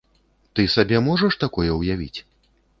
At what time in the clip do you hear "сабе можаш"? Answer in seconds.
0.77-1.39